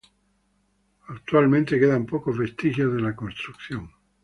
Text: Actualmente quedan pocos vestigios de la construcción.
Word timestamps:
Actualmente 1.09 1.79
quedan 1.79 2.07
pocos 2.07 2.35
vestigios 2.35 2.91
de 2.95 3.01
la 3.01 3.15
construcción. 3.15 3.91